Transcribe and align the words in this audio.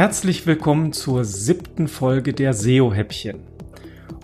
Herzlich 0.00 0.46
willkommen 0.46 0.94
zur 0.94 1.26
siebten 1.26 1.86
Folge 1.86 2.32
der 2.32 2.54
SEO-Häppchen. 2.54 3.40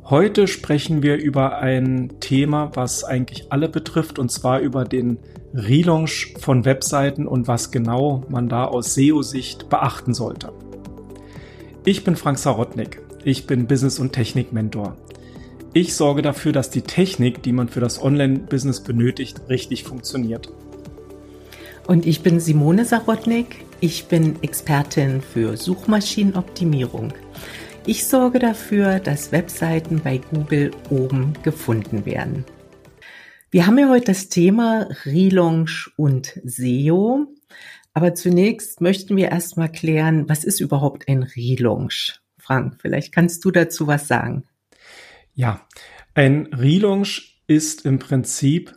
Heute 0.04 0.48
sprechen 0.48 1.02
wir 1.02 1.18
über 1.18 1.58
ein 1.58 2.14
Thema, 2.18 2.70
was 2.72 3.04
eigentlich 3.04 3.52
alle 3.52 3.68
betrifft, 3.68 4.18
und 4.18 4.32
zwar 4.32 4.60
über 4.60 4.86
den 4.86 5.18
Relaunch 5.52 6.32
von 6.40 6.64
Webseiten 6.64 7.26
und 7.26 7.46
was 7.46 7.72
genau 7.72 8.24
man 8.30 8.48
da 8.48 8.64
aus 8.64 8.94
SEO-Sicht 8.94 9.68
beachten 9.68 10.14
sollte. 10.14 10.50
Ich 11.84 12.04
bin 12.04 12.16
Frank 12.16 12.38
Sarotnik. 12.38 13.02
Ich 13.22 13.46
bin 13.46 13.66
Business- 13.66 13.98
und 13.98 14.14
Technik-Mentor. 14.14 14.96
Ich 15.74 15.94
sorge 15.94 16.22
dafür, 16.22 16.52
dass 16.52 16.70
die 16.70 16.80
Technik, 16.80 17.42
die 17.42 17.52
man 17.52 17.68
für 17.68 17.80
das 17.80 18.02
Online-Business 18.02 18.82
benötigt, 18.82 19.42
richtig 19.50 19.84
funktioniert. 19.84 20.50
Und 21.86 22.04
ich 22.04 22.22
bin 22.22 22.40
Simone 22.40 22.84
Sarotnik. 22.84 23.64
Ich 23.80 24.06
bin 24.06 24.42
Expertin 24.42 25.22
für 25.22 25.56
Suchmaschinenoptimierung. 25.56 27.12
Ich 27.86 28.06
sorge 28.06 28.40
dafür, 28.40 28.98
dass 28.98 29.30
Webseiten 29.30 30.00
bei 30.02 30.18
Google 30.18 30.72
oben 30.90 31.34
gefunden 31.44 32.04
werden. 32.04 32.44
Wir 33.52 33.68
haben 33.68 33.78
ja 33.78 33.88
heute 33.88 34.06
das 34.06 34.28
Thema 34.28 34.88
Relaunch 35.04 35.92
und 35.96 36.40
SEO. 36.44 37.28
Aber 37.94 38.14
zunächst 38.14 38.80
möchten 38.80 39.16
wir 39.16 39.28
erstmal 39.28 39.70
klären, 39.70 40.28
was 40.28 40.42
ist 40.42 40.60
überhaupt 40.60 41.06
ein 41.08 41.22
Relaunch? 41.22 42.20
Frank, 42.36 42.78
vielleicht 42.80 43.14
kannst 43.14 43.44
du 43.44 43.52
dazu 43.52 43.86
was 43.86 44.08
sagen. 44.08 44.42
Ja, 45.34 45.60
ein 46.14 46.46
Relaunch 46.52 47.40
ist 47.46 47.86
im 47.86 48.00
Prinzip 48.00 48.74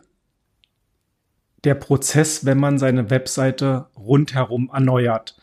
der 1.64 1.74
Prozess, 1.74 2.44
wenn 2.44 2.58
man 2.58 2.78
seine 2.78 3.10
Webseite 3.10 3.86
rundherum 3.96 4.70
erneuert. 4.72 5.36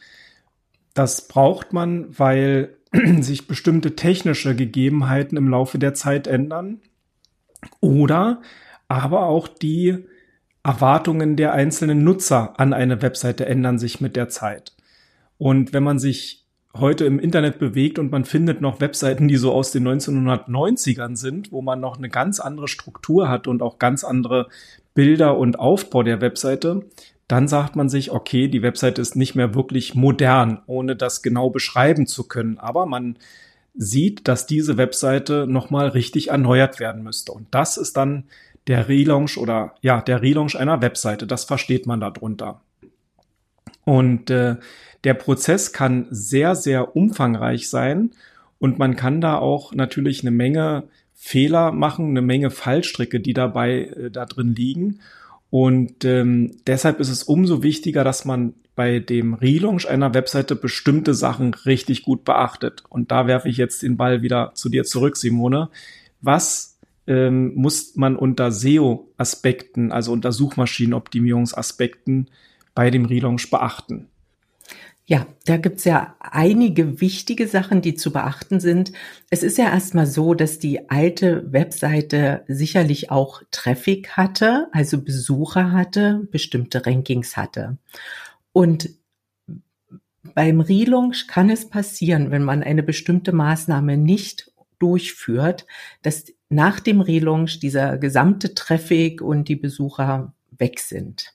Das 0.94 1.28
braucht 1.28 1.74
man, 1.74 2.18
weil 2.18 2.76
sich 3.20 3.48
bestimmte 3.48 3.96
technische 3.96 4.56
Gegebenheiten 4.56 5.38
im 5.38 5.48
Laufe 5.48 5.78
der 5.80 5.94
Zeit 5.94 6.28
ändern 6.28 6.82
oder 7.82 8.42
aber 8.88 9.26
auch 9.26 9.48
die 9.48 10.06
Erwartungen 10.64 11.36
der 11.36 11.54
einzelnen 11.54 12.04
Nutzer 12.04 12.60
an 12.60 12.74
eine 12.74 13.02
Webseite 13.02 13.46
ändern 13.46 13.80
sich 13.80 14.02
mit 14.02 14.16
der 14.16 14.30
Zeit. 14.30 14.74
Und 15.38 15.74
wenn 15.74 15.84
man 15.84 16.00
sich 16.00 16.46
heute 16.76 17.06
im 17.06 17.20
Internet 17.20 17.60
bewegt 17.60 18.00
und 18.00 18.12
man 18.12 18.26
findet 18.26 18.62
noch 18.62 18.82
Webseiten, 18.82 19.28
die 19.28 19.38
so 19.38 19.52
aus 19.52 19.72
den 19.72 19.88
1990ern 19.88 21.16
sind, 21.16 21.52
wo 21.52 21.62
man 21.62 21.80
noch 21.80 21.98
eine 21.98 22.10
ganz 22.10 22.40
andere 22.40 22.68
Struktur 22.68 23.30
hat 23.30 23.48
und 23.48 23.62
auch 23.62 23.80
ganz 23.80 24.04
andere 24.04 24.48
Bilder 24.98 25.38
und 25.38 25.60
Aufbau 25.60 26.02
der 26.02 26.22
Webseite, 26.22 26.88
dann 27.28 27.48
sagt 27.48 27.76
man 27.76 27.88
sich, 27.88 28.10
okay, 28.10 28.48
die 28.48 28.64
Webseite 28.64 29.00
ist 29.00 29.16
nicht 29.16 29.36
mehr 29.36 29.54
wirklich 29.54 29.94
modern, 29.94 30.64
ohne 30.66 30.96
das 30.96 31.22
genau 31.22 31.52
beschreiben 31.52 32.08
zu 32.08 32.28
können. 32.28 32.58
Aber 32.58 32.88
man 32.88 33.20
sieht, 33.76 34.28
dass 34.28 34.48
diese 34.48 34.76
Webseite 34.78 35.46
nochmal 35.46 35.90
richtig 35.90 36.30
erneuert 36.30 36.80
werden 36.80 37.04
müsste. 37.04 37.32
Und 37.32 37.46
das 37.52 37.78
ist 37.78 37.96
dann 37.96 38.24
der 38.66 38.90
Relaunch 38.90 39.38
oder 39.38 39.76
ja, 39.82 40.02
der 40.02 40.24
Relaunch 40.24 40.58
einer 40.58 40.82
Webseite. 40.82 41.28
Das 41.28 41.44
versteht 41.44 41.86
man 41.86 42.00
darunter. 42.00 42.62
Und 43.86 44.32
äh, 44.32 44.56
der 45.04 45.14
Prozess 45.14 45.74
kann 45.74 46.08
sehr, 46.10 46.56
sehr 46.56 46.96
umfangreich 46.96 47.70
sein 47.70 48.16
und 48.58 48.80
man 48.80 48.96
kann 48.96 49.22
da 49.22 49.38
auch 49.38 49.76
natürlich 49.76 50.22
eine 50.22 50.32
Menge 50.32 50.86
Fehler 51.20 51.72
machen, 51.72 52.12
eine 52.12 52.22
Menge 52.22 52.52
Fallstricke, 52.52 53.20
die 53.20 53.34
dabei 53.34 53.86
äh, 53.86 54.12
da 54.12 54.26
drin 54.26 54.54
liegen. 54.56 55.00
Und 55.50 56.06
ähm, 56.06 56.58
deshalb 56.68 57.00
ist 57.00 57.10
es 57.10 57.24
umso 57.24 57.64
wichtiger, 57.64 58.04
dass 58.04 58.24
man 58.24 58.54
bei 58.76 59.00
dem 59.00 59.34
Relaunch 59.34 59.90
einer 59.90 60.14
Webseite 60.14 60.56
bestimmte 60.56 61.16
Sachen 61.16 61.56
richtig 61.56 62.04
gut 62.04 62.24
beachtet. 62.24 62.84
Und 62.90 63.12
da 63.12 63.26
werfe 63.26 63.50
ich 63.50 63.58
jetzt 63.58 63.82
den 63.82 63.98
Ball 63.98 64.22
wieder 64.22 64.52
zu 64.54 64.70
dir 64.70 64.84
zurück, 64.84 65.18
Simone. 65.18 65.70
Was 66.22 66.78
ähm, 67.08 67.56
muss 67.56 67.96
man 67.96 68.16
unter 68.16 68.52
SEO-Aspekten, 68.52 69.92
also 69.92 70.12
unter 70.12 70.32
Suchmaschinenoptimierungsaspekten 70.32 72.30
bei 72.76 72.92
dem 72.92 73.06
Relaunch 73.06 73.50
beachten? 73.50 74.10
Ja, 75.10 75.26
da 75.46 75.56
gibt's 75.56 75.86
ja 75.86 76.18
einige 76.20 77.00
wichtige 77.00 77.48
Sachen, 77.48 77.82
die 77.82 77.96
zu 77.96 78.12
beachten 78.12 78.60
sind. 78.60 78.92
Es 79.30 79.42
ist 79.42 79.58
ja 79.58 79.70
erstmal 79.70 80.06
so, 80.06 80.34
dass 80.34 80.60
die 80.60 80.90
alte 80.90 81.50
Webseite 81.54 82.44
sicherlich 82.50 83.10
auch 83.10 83.42
Traffic 83.52 84.18
hatte, 84.18 84.68
also 84.74 85.02
Besucher 85.02 85.72
hatte, 85.72 86.28
bestimmte 86.30 86.86
Rankings 86.86 87.38
hatte. 87.38 87.78
Und 88.52 88.90
beim 90.36 90.60
Relaunch 90.60 91.28
kann 91.30 91.50
es 91.50 91.70
passieren, 91.70 92.30
wenn 92.30 92.44
man 92.44 92.62
eine 92.62 92.84
bestimmte 92.84 93.32
Maßnahme 93.32 93.96
nicht 93.96 94.52
durchführt, 94.78 95.66
dass 96.02 96.26
nach 96.50 96.82
dem 96.82 97.00
Relaunch 97.00 97.62
dieser 97.62 97.98
gesamte 97.98 98.56
Traffic 98.56 99.22
und 99.22 99.48
die 99.48 99.56
Besucher 99.56 100.34
weg 100.58 100.82
sind. 100.82 101.34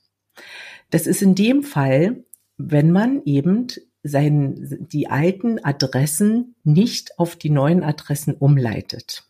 Das 0.90 1.06
ist 1.06 1.22
in 1.22 1.34
dem 1.34 1.62
Fall 1.62 2.24
wenn 2.70 2.90
man 2.90 3.22
eben 3.24 3.68
sein, 4.02 4.86
die 4.92 5.08
alten 5.08 5.62
Adressen 5.64 6.54
nicht 6.64 7.18
auf 7.18 7.36
die 7.36 7.50
neuen 7.50 7.82
Adressen 7.82 8.34
umleitet. 8.34 9.24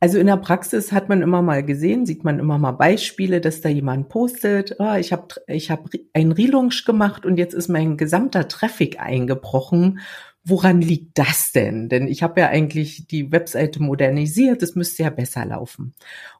Also 0.00 0.18
in 0.18 0.26
der 0.26 0.36
Praxis 0.36 0.90
hat 0.90 1.08
man 1.08 1.22
immer 1.22 1.42
mal 1.42 1.62
gesehen, 1.64 2.06
sieht 2.06 2.24
man 2.24 2.40
immer 2.40 2.58
mal 2.58 2.72
Beispiele, 2.72 3.40
dass 3.40 3.60
da 3.60 3.68
jemand 3.68 4.08
postet, 4.08 4.74
oh, 4.80 4.94
ich 4.94 5.12
habe 5.12 5.28
ich 5.46 5.70
hab 5.70 5.88
ein 6.12 6.32
Relaunch 6.32 6.84
gemacht 6.84 7.24
und 7.24 7.36
jetzt 7.36 7.54
ist 7.54 7.68
mein 7.68 7.96
gesamter 7.96 8.48
Traffic 8.48 9.00
eingebrochen. 9.00 10.00
Woran 10.44 10.80
liegt 10.80 11.18
das 11.18 11.52
denn? 11.52 11.88
Denn 11.88 12.08
ich 12.08 12.24
habe 12.24 12.40
ja 12.40 12.48
eigentlich 12.48 13.06
die 13.06 13.30
Webseite 13.30 13.80
modernisiert, 13.80 14.60
es 14.64 14.74
müsste 14.74 15.04
ja 15.04 15.10
besser 15.10 15.44
laufen. 15.46 15.94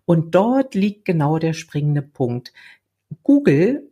Und 0.06 0.34
dort 0.34 0.74
liegt 0.74 1.04
genau 1.04 1.38
der 1.38 1.52
springende 1.52 2.02
Punkt. 2.02 2.52
Google 3.22 3.91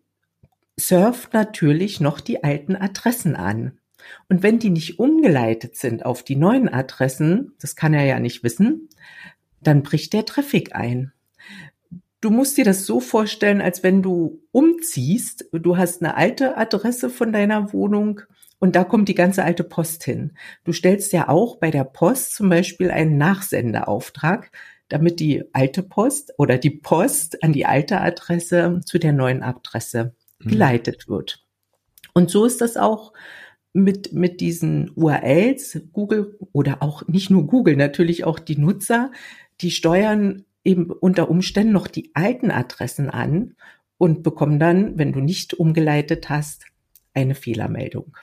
surft 0.80 1.34
natürlich 1.34 2.00
noch 2.00 2.20
die 2.20 2.42
alten 2.42 2.76
Adressen 2.76 3.36
an. 3.36 3.78
Und 4.28 4.42
wenn 4.42 4.58
die 4.58 4.70
nicht 4.70 4.98
umgeleitet 4.98 5.76
sind 5.76 6.04
auf 6.04 6.22
die 6.22 6.36
neuen 6.36 6.68
Adressen, 6.68 7.52
das 7.60 7.76
kann 7.76 7.94
er 7.94 8.04
ja 8.04 8.18
nicht 8.18 8.42
wissen, 8.42 8.88
dann 9.60 9.82
bricht 9.82 10.12
der 10.12 10.24
Traffic 10.24 10.74
ein. 10.74 11.12
Du 12.20 12.30
musst 12.30 12.58
dir 12.58 12.64
das 12.64 12.84
so 12.84 13.00
vorstellen, 13.00 13.60
als 13.60 13.82
wenn 13.82 14.02
du 14.02 14.42
umziehst, 14.52 15.46
du 15.52 15.76
hast 15.76 16.02
eine 16.02 16.16
alte 16.16 16.56
Adresse 16.56 17.08
von 17.08 17.32
deiner 17.32 17.72
Wohnung 17.72 18.20
und 18.58 18.76
da 18.76 18.84
kommt 18.84 19.08
die 19.08 19.14
ganze 19.14 19.42
alte 19.42 19.64
Post 19.64 20.04
hin. 20.04 20.32
Du 20.64 20.72
stellst 20.72 21.12
ja 21.12 21.28
auch 21.28 21.56
bei 21.56 21.70
der 21.70 21.84
Post 21.84 22.34
zum 22.34 22.50
Beispiel 22.50 22.91
einen 22.91 23.16
Nachsendeauftrag, 23.16 24.50
damit 24.91 25.18
die 25.18 25.44
alte 25.54 25.82
Post 25.82 26.34
oder 26.36 26.58
die 26.58 26.70
Post 26.70 27.42
an 27.42 27.54
die 27.54 27.64
alte 27.64 28.00
Adresse 28.00 28.80
zu 28.84 28.98
der 28.98 29.12
neuen 29.12 29.42
Adresse. 29.42 30.14
Geleitet 30.40 31.08
wird. 31.08 31.44
Und 32.12 32.30
so 32.30 32.44
ist 32.44 32.60
das 32.60 32.76
auch 32.76 33.12
mit, 33.72 34.12
mit 34.12 34.40
diesen 34.40 34.90
URLs, 34.94 35.80
Google 35.92 36.38
oder 36.52 36.82
auch 36.82 37.06
nicht 37.06 37.30
nur 37.30 37.46
Google, 37.46 37.76
natürlich 37.76 38.24
auch 38.24 38.38
die 38.38 38.58
Nutzer, 38.58 39.12
die 39.60 39.70
steuern 39.70 40.44
eben 40.64 40.90
unter 40.90 41.30
Umständen 41.30 41.72
noch 41.72 41.86
die 41.86 42.10
alten 42.14 42.50
Adressen 42.50 43.10
an 43.10 43.54
und 43.96 44.22
bekommen 44.22 44.58
dann, 44.58 44.98
wenn 44.98 45.12
du 45.12 45.20
nicht 45.20 45.54
umgeleitet 45.54 46.28
hast, 46.28 46.64
eine 47.14 47.34
Fehlermeldung. 47.34 48.16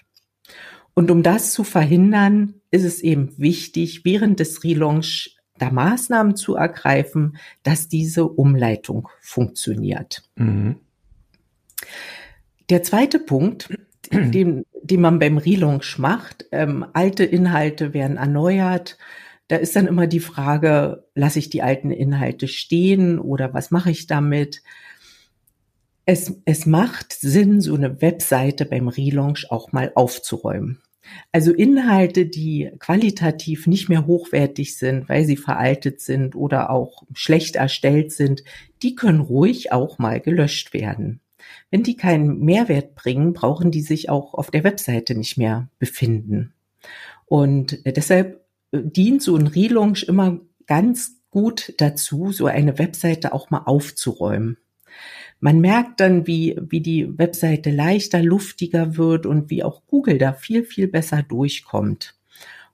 Und 0.94 1.12
um 1.12 1.24
das 1.24 1.54
zu 1.54 1.64
verhindern, 1.64 2.56
ist 2.72 2.84
es 2.84 3.02
eben 3.02 3.38
wichtig, 3.38 4.04
während 4.04 4.40
des 4.40 4.64
Relaunch 4.64 5.38
da 5.60 5.72
Maßnahmen 5.72 6.36
zu 6.36 6.56
ergreifen, 6.56 7.38
dass 7.64 7.88
diese 7.88 8.26
Umleitung 8.26 9.08
funktioniert. 9.22 10.24
Mhm. 10.36 10.78
Der 12.70 12.84
zweite 12.84 13.20
Punkt, 13.20 13.70
den, 14.12 14.66
den 14.82 15.02
man 15.02 15.20
beim 15.20 15.38
Relaunch 15.38 15.98
macht, 15.98 16.46
ähm, 16.52 16.86
alte 16.94 17.24
Inhalte 17.24 17.94
werden 17.94 18.18
erneuert. 18.18 18.98
Da 19.48 19.56
ist 19.56 19.76
dann 19.76 19.88
immer 19.88 20.08
die 20.08 20.20
Frage, 20.20 21.06
lasse 21.16 21.40
ich 21.40 21.50
die 21.50 21.62
alten 21.62 21.92
Inhalte 21.92 22.48
stehen 22.48 23.20
oder 23.20 23.54
was 23.54 23.72
mache 23.72 23.92
ich 23.92 24.08
damit? 24.08 24.62
Es, 26.06 26.34
es 26.46 26.66
macht 26.66 27.14
Sinn, 27.14 27.62
so 27.62 27.76
eine 27.76 28.02
Webseite 28.02 28.66
beim 28.66 28.88
Relaunch 28.88 29.50
auch 29.50 29.72
mal 29.72 29.92
aufzuräumen. 29.96 30.82
Also 31.32 31.54
Inhalte, 31.54 32.26
die 32.26 32.72
qualitativ 32.80 33.68
nicht 33.68 33.88
mehr 33.88 34.08
hochwertig 34.08 34.78
sind, 34.78 35.08
weil 35.08 35.26
sie 35.26 35.38
veraltet 35.38 36.02
sind 36.02 36.36
oder 36.36 36.70
auch 36.70 37.04
schlecht 37.14 37.56
erstellt 37.56 38.12
sind, 38.12 38.44
die 38.84 38.96
können 38.96 39.22
ruhig 39.22 39.72
auch 39.72 40.00
mal 40.00 40.20
gelöscht 40.20 40.74
werden. 40.74 41.22
Wenn 41.70 41.84
die 41.84 41.98
keinen 41.98 42.40
Mehrwert 42.40 42.96
bringen, 42.96 43.34
brauchen 43.34 43.72
die 43.72 43.82
sich 43.82 44.10
auch 44.10 44.34
auf 44.34 44.52
der 44.52 44.64
Webseite 44.64 45.16
nicht 45.16 45.38
mehr 45.38 45.70
befinden. 45.80 46.54
Und 47.26 47.86
äh, 47.86 47.94
deshalb 47.94 48.46
äh, 48.72 48.80
dient 48.84 49.22
so 49.22 49.36
ein 49.36 49.48
Relaunch 49.48 50.04
immer 50.04 50.40
ganz 50.66 51.18
gut 51.30 51.74
dazu, 51.78 52.32
so 52.32 52.46
eine 52.46 52.80
Webseite 52.80 53.34
auch 53.34 53.50
mal 53.50 53.64
aufzuräumen. 53.66 54.58
man 55.40 55.60
merkt 55.60 56.00
dann, 56.00 56.26
wie, 56.26 56.58
wie 56.60 56.82
die 56.82 57.18
Webseite 57.20 57.70
leichter, 57.70 58.24
luftiger 58.24 58.98
wird 58.98 59.26
und 59.26 59.50
wie 59.50 59.64
auch 59.64 59.84
Google 59.88 60.18
da 60.18 60.34
viel, 60.34 60.64
viel 60.64 60.88
besser 60.88 61.22
durchkommt 61.22 62.18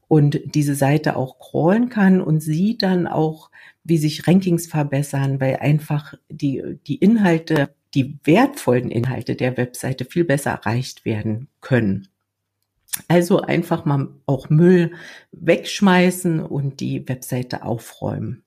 und 0.08 0.40
diese 0.46 0.76
Seite 0.76 1.16
auch 1.16 1.40
crawlen 1.40 1.90
kann 1.90 2.22
und 2.22 2.40
sieht 2.40 2.84
dann 2.84 3.08
auch, 3.08 3.50
wie 3.84 3.98
sich 3.98 4.28
Rankings 4.28 4.68
verbessern, 4.68 5.42
weil 5.42 5.58
einfach 5.58 6.14
die, 6.30 6.78
die 6.86 6.98
Inhalte, 6.98 7.74
die 7.94 8.20
wertvollen 8.24 8.92
Inhalte 8.92 9.36
der 9.36 9.58
Webseite 9.58 10.06
viel 10.06 10.24
besser 10.24 10.52
erreicht 10.52 11.06
werden 11.06 11.48
können. 11.62 12.08
Also 13.08 13.42
einfach 13.42 13.86
mal 13.86 14.10
auch 14.26 14.50
Müll 14.50 14.94
wegschmeißen 15.32 16.40
und 16.40 16.80
die 16.80 17.08
Webseite 17.08 17.64
aufräumen. 17.64 18.44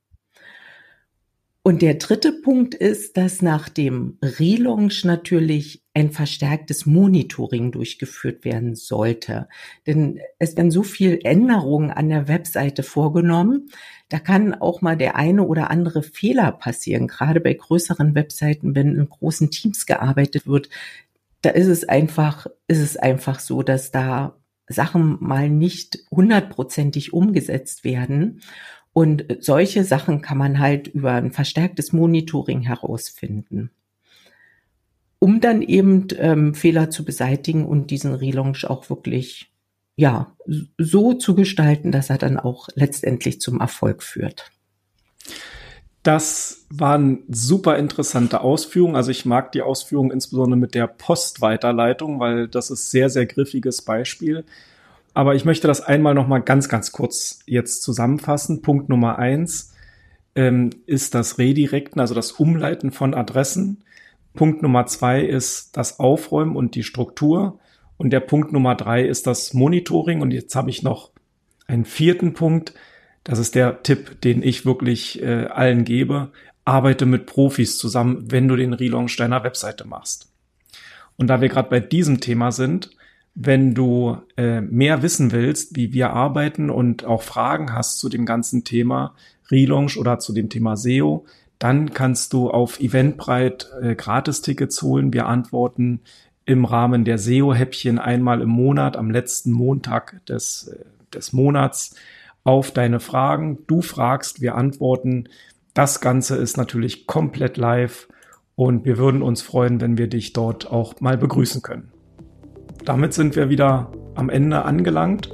Und 1.62 1.82
der 1.82 1.94
dritte 1.94 2.32
Punkt 2.32 2.76
ist, 2.76 3.16
dass 3.16 3.42
nach 3.42 3.68
dem 3.68 4.18
Relaunch 4.22 5.04
natürlich 5.04 5.82
ein 5.96 6.10
verstärktes 6.10 6.84
Monitoring 6.84 7.72
durchgeführt 7.72 8.44
werden 8.44 8.74
sollte. 8.74 9.48
Denn 9.86 10.20
es 10.38 10.54
werden 10.54 10.70
so 10.70 10.82
viel 10.82 11.20
Änderungen 11.24 11.90
an 11.90 12.10
der 12.10 12.28
Webseite 12.28 12.82
vorgenommen. 12.82 13.70
Da 14.10 14.18
kann 14.18 14.52
auch 14.52 14.82
mal 14.82 14.98
der 14.98 15.16
eine 15.16 15.44
oder 15.44 15.70
andere 15.70 16.02
Fehler 16.02 16.52
passieren. 16.52 17.06
Gerade 17.06 17.40
bei 17.40 17.54
größeren 17.54 18.14
Webseiten, 18.14 18.74
wenn 18.74 18.94
in 18.94 19.08
großen 19.08 19.50
Teams 19.50 19.86
gearbeitet 19.86 20.46
wird, 20.46 20.68
da 21.40 21.48
ist 21.48 21.68
es 21.68 21.88
einfach, 21.88 22.46
ist 22.68 22.80
es 22.80 22.98
einfach 22.98 23.40
so, 23.40 23.62
dass 23.62 23.90
da 23.90 24.36
Sachen 24.68 25.16
mal 25.20 25.48
nicht 25.48 26.00
hundertprozentig 26.10 27.14
umgesetzt 27.14 27.84
werden. 27.84 28.42
Und 28.92 29.24
solche 29.40 29.82
Sachen 29.82 30.20
kann 30.20 30.36
man 30.36 30.58
halt 30.58 30.88
über 30.88 31.12
ein 31.12 31.32
verstärktes 31.32 31.94
Monitoring 31.94 32.60
herausfinden, 32.60 33.70
um 35.18 35.40
dann 35.40 35.62
eben 35.62 36.08
ähm, 36.18 36.54
Fehler 36.54 36.90
zu 36.90 37.04
beseitigen 37.04 37.66
und 37.66 37.90
diesen 37.90 38.14
Relaunch 38.14 38.64
auch 38.64 38.90
wirklich 38.90 39.50
ja 39.96 40.36
so 40.78 41.14
zu 41.14 41.34
gestalten, 41.34 41.90
dass 41.90 42.10
er 42.10 42.18
dann 42.18 42.38
auch 42.38 42.68
letztendlich 42.74 43.40
zum 43.40 43.60
Erfolg 43.60 44.02
führt. 44.02 44.50
Das 46.02 46.66
waren 46.70 47.24
super 47.28 47.78
interessante 47.78 48.40
Ausführungen. 48.40 48.94
Also 48.94 49.10
ich 49.10 49.24
mag 49.24 49.50
die 49.50 49.62
Ausführungen 49.62 50.12
insbesondere 50.12 50.56
mit 50.56 50.76
der 50.76 50.86
Postweiterleitung, 50.86 52.20
weil 52.20 52.46
das 52.46 52.70
ist 52.70 52.92
sehr, 52.92 53.10
sehr 53.10 53.26
griffiges 53.26 53.82
Beispiel. 53.82 54.44
Aber 55.14 55.34
ich 55.34 55.44
möchte 55.44 55.66
das 55.66 55.80
einmal 55.80 56.14
noch 56.14 56.28
mal 56.28 56.38
ganz, 56.38 56.68
ganz 56.68 56.92
kurz 56.92 57.40
jetzt 57.46 57.82
zusammenfassen. 57.82 58.62
Punkt 58.62 58.88
Nummer 58.88 59.18
eins 59.18 59.72
ähm, 60.36 60.70
ist 60.84 61.16
das 61.16 61.38
Redirekten, 61.38 62.00
also 62.00 62.14
das 62.14 62.32
Umleiten 62.32 62.92
von 62.92 63.14
Adressen. 63.14 63.82
Punkt 64.36 64.62
Nummer 64.62 64.86
zwei 64.86 65.22
ist 65.22 65.76
das 65.76 65.98
Aufräumen 65.98 66.54
und 66.54 66.74
die 66.74 66.84
Struktur. 66.84 67.58
Und 67.96 68.10
der 68.10 68.20
Punkt 68.20 68.52
Nummer 68.52 68.74
drei 68.74 69.04
ist 69.04 69.26
das 69.26 69.54
Monitoring. 69.54 70.20
Und 70.20 70.30
jetzt 70.30 70.54
habe 70.54 70.70
ich 70.70 70.82
noch 70.82 71.10
einen 71.66 71.84
vierten 71.84 72.34
Punkt. 72.34 72.74
Das 73.24 73.40
ist 73.40 73.56
der 73.56 73.82
Tipp, 73.82 74.20
den 74.20 74.42
ich 74.42 74.64
wirklich 74.64 75.20
äh, 75.22 75.46
allen 75.46 75.84
gebe. 75.84 76.30
Arbeite 76.64 77.06
mit 77.06 77.26
Profis 77.26 77.78
zusammen, 77.78 78.30
wenn 78.30 78.46
du 78.46 78.54
den 78.54 78.72
Relaunch 78.72 79.16
deiner 79.16 79.42
Webseite 79.42 79.86
machst. 79.86 80.32
Und 81.16 81.28
da 81.28 81.40
wir 81.40 81.48
gerade 81.48 81.70
bei 81.70 81.80
diesem 81.80 82.20
Thema 82.20 82.52
sind, 82.52 82.90
wenn 83.34 83.74
du 83.74 84.18
äh, 84.36 84.60
mehr 84.60 85.02
wissen 85.02 85.32
willst, 85.32 85.76
wie 85.76 85.92
wir 85.92 86.10
arbeiten 86.10 86.70
und 86.70 87.04
auch 87.04 87.22
Fragen 87.22 87.72
hast 87.72 87.98
zu 87.98 88.08
dem 88.08 88.24
ganzen 88.24 88.64
Thema 88.64 89.14
Relaunch 89.50 89.98
oder 89.98 90.18
zu 90.18 90.32
dem 90.32 90.48
Thema 90.48 90.76
SEO, 90.76 91.26
dann 91.58 91.92
kannst 91.92 92.32
du 92.32 92.50
auf 92.50 92.80
Eventbrite 92.80 93.66
äh, 93.82 93.94
Gratis-Tickets 93.94 94.82
holen. 94.82 95.12
Wir 95.12 95.26
antworten 95.26 96.00
im 96.44 96.64
Rahmen 96.64 97.04
der 97.04 97.18
SEO-Häppchen 97.18 97.98
einmal 97.98 98.40
im 98.40 98.50
Monat, 98.50 98.96
am 98.96 99.10
letzten 99.10 99.52
Montag 99.52 100.24
des, 100.26 100.68
äh, 100.68 100.84
des 101.14 101.32
Monats 101.32 101.94
auf 102.44 102.70
deine 102.70 103.00
Fragen. 103.00 103.58
Du 103.66 103.82
fragst, 103.82 104.40
wir 104.40 104.54
antworten. 104.54 105.28
Das 105.74 106.00
Ganze 106.00 106.36
ist 106.36 106.56
natürlich 106.56 107.06
komplett 107.06 107.56
live 107.56 108.08
und 108.54 108.84
wir 108.84 108.98
würden 108.98 109.22
uns 109.22 109.42
freuen, 109.42 109.80
wenn 109.80 109.98
wir 109.98 110.06
dich 110.06 110.32
dort 110.32 110.70
auch 110.70 111.00
mal 111.00 111.18
begrüßen 111.18 111.62
können 111.62 111.92
damit 112.86 113.12
sind 113.12 113.36
wir 113.36 113.50
wieder 113.50 113.92
am 114.14 114.30
Ende 114.30 114.64
angelangt 114.64 115.30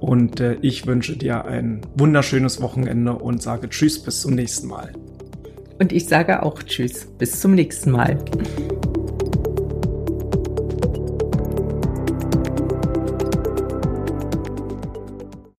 und 0.00 0.40
äh, 0.40 0.54
ich 0.62 0.86
wünsche 0.86 1.16
dir 1.16 1.44
ein 1.46 1.80
wunderschönes 1.96 2.60
Wochenende 2.62 3.14
und 3.14 3.42
sage 3.42 3.68
Tschüss 3.68 4.02
bis 4.02 4.20
zum 4.20 4.34
nächsten 4.34 4.68
Mal. 4.68 4.92
Und 5.80 5.92
ich 5.92 6.06
sage 6.06 6.42
auch 6.42 6.62
Tschüss 6.62 7.06
bis 7.06 7.40
zum 7.40 7.54
nächsten 7.54 7.90
Mal. 7.90 8.22